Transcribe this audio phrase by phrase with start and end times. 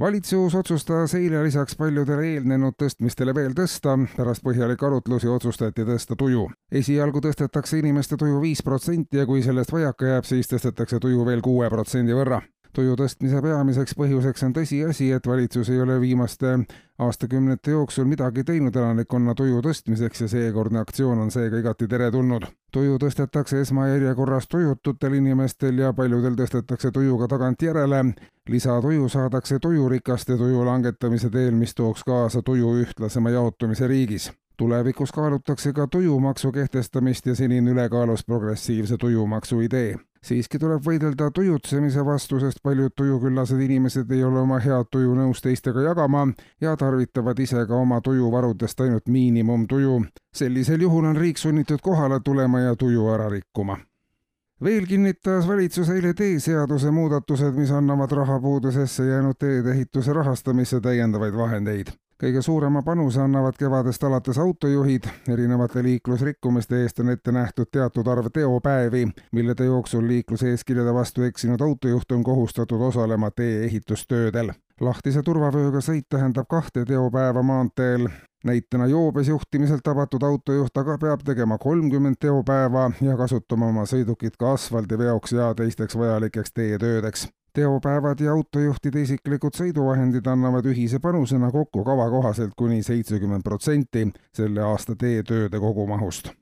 [0.00, 6.46] valitsus otsustas eile lisaks paljudele eelnenud tõstmistele veel tõsta, pärast põhjalikke arutlusi otsustati tõsta tuju.
[6.72, 11.44] esialgu tõstetakse inimeste tuju viis protsenti ja kui sellest vajaka jääb, siis tõstetakse tuju veel
[11.44, 12.40] kuue protsendi võrra
[12.72, 16.52] tuju tõstmise peamiseks põhjuseks on tõsiasi, et valitsus ei ole viimaste
[17.00, 22.44] aastakümnete jooksul midagi teinud elanikkonna tuju tõstmiseks ja seekordne aktsioon on seega igati teretulnud.
[22.72, 28.04] tuju tõstetakse esmajärjekorras tujututel inimestel ja paljudel tõstetakse tuju ka tagantjärele.
[28.48, 35.72] lisatuju saadakse tujurikaste tuju langetamise teel, mis tooks kaasa tuju ühtlasema jaotumise riigis tulevikus kaalutakse
[35.72, 42.62] ka tujumaksu kehtestamist ja senini ülekaalus progressiivse tujumaksu idee siiski tuleb võidelda tujutsemise vastu, sest
[42.62, 46.26] paljud tujuküllased inimesed ei ole oma head tuju nõus teistega jagama
[46.60, 50.00] ja tarvitavad ise ka oma tujuvarudest ainult miinimumtuju.
[50.34, 53.78] sellisel juhul on riik sunnitud kohale tulema ja tuju ära rikkuma
[54.64, 62.42] veel kinnitas valitsus eile teeseaduse muudatused, mis annavad rahapuudusesse jäänud teedeehituse rahastamisse täiendavaid vahendeid kõige
[62.42, 69.06] suurema panuse annavad kevadest alates autojuhid, erinevate liiklusrikkumiste eest on ette nähtud teatud arv teopäevi,
[69.32, 74.52] millede jooksul liikluseeskirjade vastu eksinud autojuht on kohustatud osalema tee-ehitustöödel.
[74.80, 78.08] lahtise turvavööga sõit tähendab kahte teopäeva maanteel,
[78.44, 84.52] näitena joobes juhtimiselt tabatud autojuht aga peab tegema kolmkümmend teopäeva ja kasutama oma sõidukit ka
[84.52, 92.08] asfaldiveoks ja teisteks vajalikeks teetöödeks teopäevad ja autojuhtide isiklikud sõiduvahendid annavad ühise panusena kokku kava
[92.10, 96.32] kohaselt kuni seitsekümmend protsenti selle aasta teetööde kogumahust.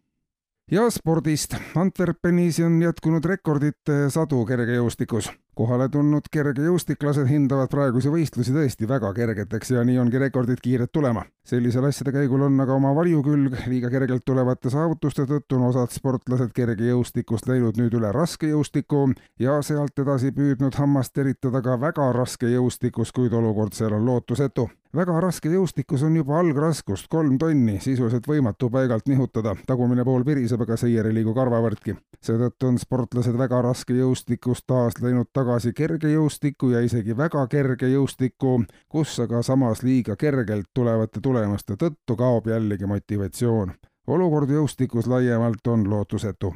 [0.70, 1.56] ja spordist.
[1.77, 9.73] Antwerpenis on jätkunud rekordite sadu kergejõustikus kohale tulnud kergejõustiklased hindavad praegusi võistlusi tõesti väga kergeteks
[9.74, 11.24] ja nii ongi rekordid kiired tulema.
[11.48, 16.52] sellisel asjade käigul on aga oma varjukülg, liiga kergelt tulevate saavutuste tõttu on osad sportlased
[16.55, 19.05] kergejõustikust läinud nüüd üle raskejõustikku
[19.42, 25.20] ja sealt edasi püüdnud hammast teritada ka väga raskejõustikus, kuid olukord seal on lootusetu väga
[25.20, 30.76] raske jõustikus on juba algraskust kolm tonni, sisuliselt võimatu paigalt nihutada, tagumine pool viriseb, aga
[30.76, 31.96] seire ei liigu karvavõrdki.
[32.24, 39.18] seetõttu on sportlased väga raske jõustikust taas läinud tagasi kergejõustikku ja isegi väga kergejõustikku, kus
[39.20, 43.72] aga samas liiga kergelt tulevate tulemuste tõttu kaob jällegi motivatsioon.
[44.06, 46.55] olukord jõustikus laiemalt on lootusetu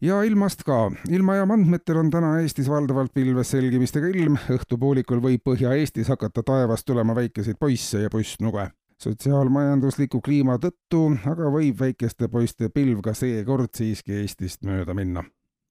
[0.00, 0.92] ja ilmast ka.
[1.10, 7.14] ilmajaama andmetel on täna Eestis valdavalt pilves selgimistega ilm, õhtupoolikul võib Põhja-Eestis hakata taevast tulema
[7.14, 8.70] väikeseid poisse ja pussnuge.
[9.02, 15.24] sotsiaalmajandusliku kliima tõttu aga võib väikeste poiste pilv ka seekord siiski Eestist mööda minna.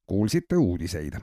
[0.06, 1.16] kuulsite uudiseid